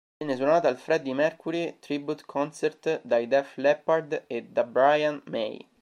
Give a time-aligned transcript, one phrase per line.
[0.17, 5.63] Venne suonata al Freddie Mercury Tribute Concert dai Def Leppard e da Brian May.